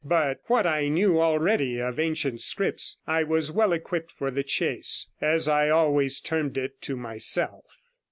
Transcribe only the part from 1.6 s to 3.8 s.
of ancient scripts I was well